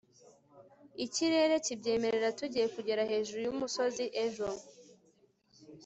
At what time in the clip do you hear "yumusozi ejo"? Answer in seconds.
3.47-4.47